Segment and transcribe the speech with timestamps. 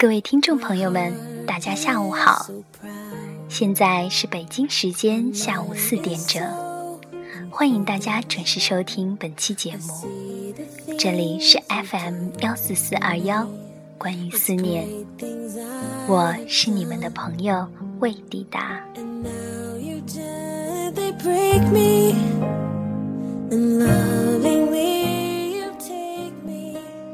[0.00, 1.12] 各位听众朋友们，
[1.46, 2.46] 大家下午好，
[3.50, 6.42] 现在是北京时间下午四点整，
[7.50, 10.08] 欢迎大家准时收听本期节目，
[10.98, 13.46] 这里是 FM 幺四四二幺，
[13.98, 14.88] 关于思念，
[16.08, 18.82] 我是你们的朋友魏迪达。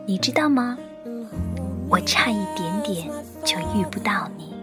[0.07, 0.79] 你知道吗？
[2.07, 3.11] 差一点点
[3.45, 4.55] 就遇不到你。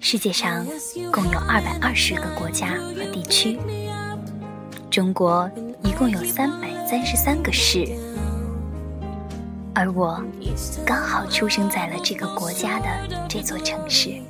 [0.00, 0.66] 世界上
[1.10, 3.58] 共有二百二十个国家和地区，
[4.90, 5.48] 中国
[5.82, 7.86] 一共有三百三十三个市，
[9.74, 10.22] 而我
[10.84, 12.88] 刚好出生在了这个国家的
[13.28, 14.20] 这座城市。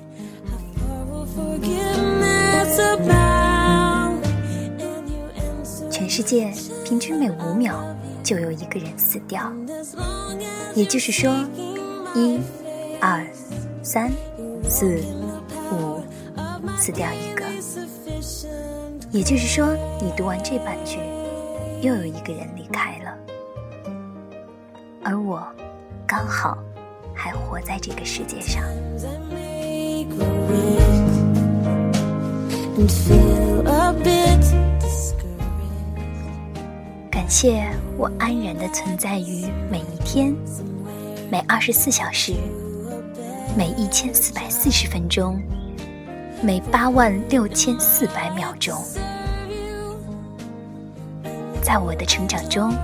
[6.15, 6.53] 世界
[6.85, 7.75] 平均每五秒
[8.23, 9.51] 就有一个人死掉，
[10.75, 11.33] 也就是说，
[12.15, 12.39] 一、
[13.01, 13.27] 二、
[13.83, 14.13] 三、
[14.63, 15.01] 四、
[15.73, 16.03] 五，
[16.77, 17.47] 死掉一个。
[19.11, 20.99] 也就是说，你读完这半句，
[21.81, 23.17] 又有一个人离开了，
[25.03, 25.43] 而我
[26.07, 26.59] 刚好
[27.15, 28.63] 还活在这个世界上。
[37.23, 37.65] 感谢
[37.97, 40.35] 我安然的存在于每一天，
[41.31, 42.35] 每二十四小时，
[43.57, 45.41] 每一千四百四十分钟，
[46.43, 48.77] 每八万六千四百秒钟。
[51.63, 52.75] 在我的成长中，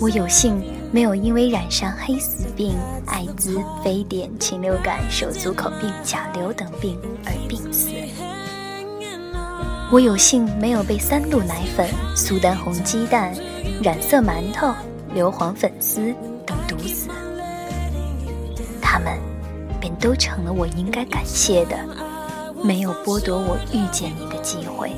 [0.00, 7.88] 我有幸没有因为染上黑死病、艾滋、非典、禽流感、手足口病、甲流等病而病死。
[9.94, 13.32] 我有幸没有被三鹿奶粉、苏丹红鸡蛋、
[13.80, 14.74] 染色馒头、
[15.14, 16.12] 硫磺粉丝
[16.44, 17.08] 等毒死，
[18.82, 19.16] 他们
[19.80, 21.78] 便都成了我应该感谢的，
[22.60, 24.90] 没有剥夺我遇见你的机会。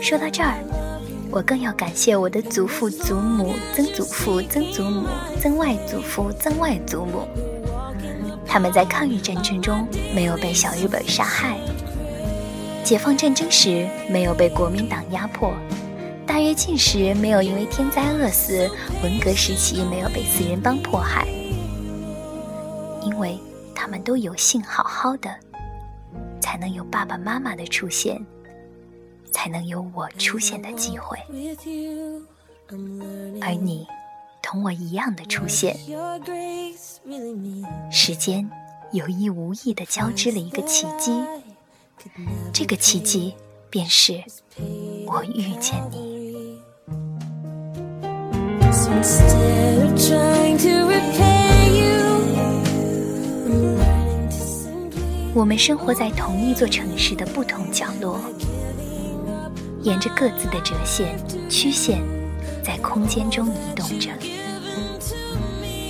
[0.00, 0.54] 说到这儿，
[1.32, 5.08] 我更要感谢我的祖父、祖母、曾祖父、曾祖母、
[5.40, 7.26] 曾外祖父、曾外祖母。
[8.48, 11.58] 他们在抗日战争中没有被小日本杀害，
[12.82, 15.52] 解放战争时没有被国民党压迫，
[16.26, 18.68] 大跃进时没有因为天灾饿死，
[19.02, 21.28] 文革时期没有被四人帮迫害，
[23.04, 23.38] 因为
[23.74, 25.28] 他们都有幸好好的，
[26.40, 28.18] 才能有爸爸妈妈的出现，
[29.30, 31.18] 才能有我出现的机会，
[33.42, 33.86] 而你。
[34.50, 35.76] 同我一样的出现，
[37.92, 38.50] 时间
[38.92, 41.12] 有意无意的交织了一个奇迹，
[42.50, 43.34] 这个奇迹
[43.68, 44.14] 便是
[45.04, 46.58] 我遇见你。
[55.34, 58.18] 我们生活在同一座城市的不同角落，
[59.82, 61.18] 沿着各自的折线
[61.50, 62.00] 曲线，
[62.68, 64.10] 在空间中移动着。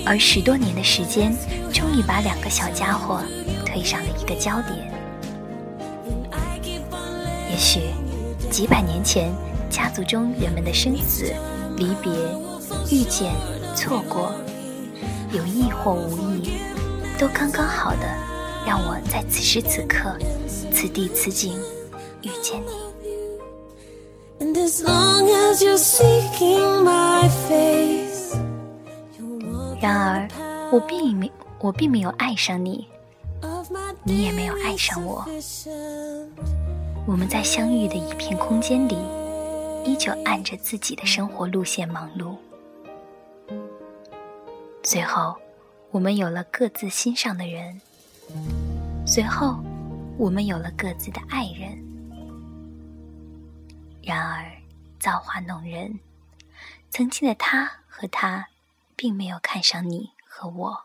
[0.05, 1.35] 而十多年的时间，
[1.73, 3.21] 终于把两个小家伙
[3.65, 4.89] 推上了一个焦点。
[7.51, 7.81] 也许
[8.49, 9.29] 几百年前，
[9.69, 11.33] 家族中人们的生死、
[11.75, 12.13] 离别、
[12.89, 13.33] 遇见、
[13.75, 14.31] 错过，
[15.33, 16.53] 有意或无意，
[17.19, 18.07] 都刚刚好的
[18.65, 20.17] 让我在此时此刻、
[20.73, 21.59] 此地此景
[22.21, 22.71] 遇见你。
[26.45, 28.37] My face
[29.81, 30.27] 然而，
[30.71, 32.87] 我并没我并没有爱上你，
[34.03, 35.25] 你也没有爱上我。
[37.05, 38.97] 我们在相遇的一片空间里，
[39.85, 42.35] 依旧按着自己的生活路线忙碌。
[44.83, 45.35] 随后，
[45.91, 47.81] 我们有了各自心上的人。
[49.05, 49.59] 随后，
[50.17, 51.77] 我们有了各自的爱人。
[54.01, 54.45] 然而，
[54.99, 55.99] 造化弄人，
[56.89, 58.47] 曾经的他和他。
[58.99, 60.83] 并没有看上你和我。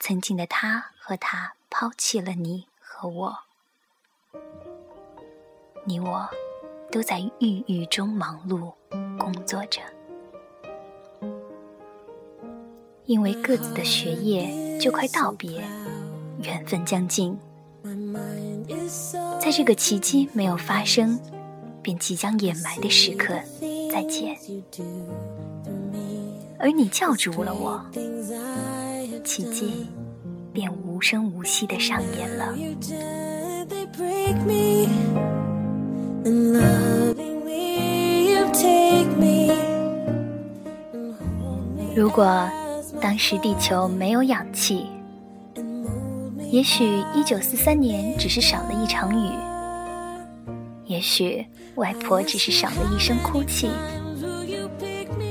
[0.00, 3.38] 曾经的他和他抛弃了你和我，
[5.84, 6.26] 你我
[6.90, 8.72] 都在郁郁中忙碌
[9.18, 9.82] 工作着，
[13.04, 15.62] 因为各自的学业就快道别，
[16.40, 17.38] 缘分将近，
[19.38, 21.20] 在这个奇迹没有发生，
[21.82, 23.38] 便即将掩埋的时刻，
[23.96, 24.36] 再见。
[26.58, 27.82] 而你叫住了我，
[29.24, 29.86] 奇迹
[30.52, 32.54] 便无声无息的上演了。
[41.94, 42.46] 如果
[43.00, 44.84] 当时地球没有氧气，
[46.50, 49.30] 也许一九四三年只是少了一场雨，
[50.86, 51.44] 也许
[51.74, 53.68] 外婆只是少了一声哭泣，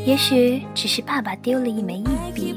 [0.06, 2.56] 也许只是爸爸丢了一枚硬币，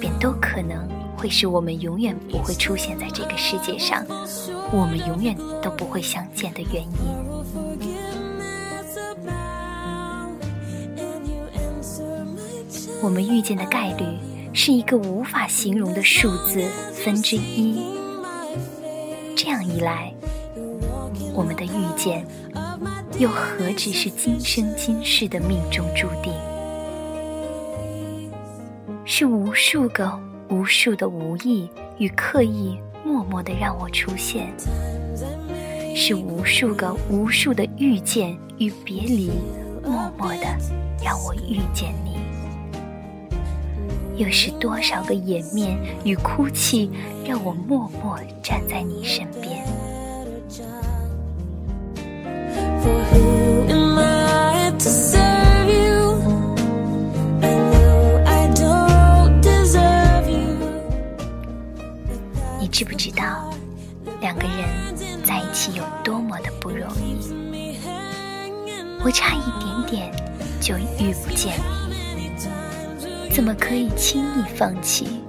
[0.00, 4.04] 便都可能会是我们永远不会出现在这个世界上，
[4.72, 6.90] 我们永远都不会相见的原因。
[13.00, 14.04] 我们遇见的概率。
[14.54, 17.82] 是一个无法形容的数字分之一。
[19.34, 20.12] 这样一来，
[21.34, 22.26] 我们的遇见
[23.18, 26.32] 又何止是今生今世的命中注定？
[29.04, 30.18] 是无数个、
[30.48, 31.68] 无数的无意
[31.98, 34.46] 与刻意，默默的让我出现；
[35.94, 39.30] 是无数个、无数的遇见与别离，
[39.82, 40.46] 默默的
[41.04, 42.16] 让我遇见你。
[44.16, 46.90] 又是多少个掩面与哭泣，
[47.26, 49.61] 让我默默站在你身边。
[65.24, 67.16] 在一起有多么的不容易？
[69.04, 70.12] 我差一点点
[70.60, 71.58] 就遇不见
[71.88, 72.30] 你。
[73.30, 75.20] 怎么可以轻易放弃？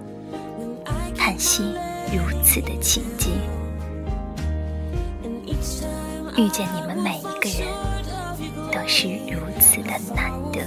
[1.16, 1.64] 叹息
[2.12, 3.32] 如此的奇迹，
[6.36, 7.68] 遇见你们每一个人
[8.72, 10.60] 都是如此的难得。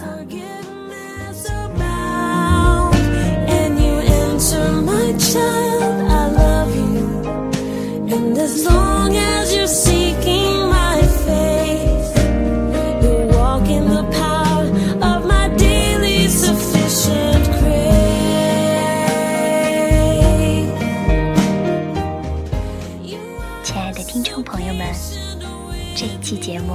[26.27, 26.73] 期节目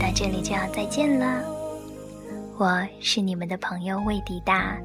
[0.00, 1.44] 到这里就要再见了，
[2.56, 4.78] 我是你们的朋友魏迪达，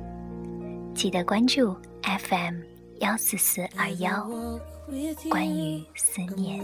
[0.94, 2.56] 记得关注 FM
[3.00, 4.30] 幺四四二幺，
[5.31, 6.63] 关于思念。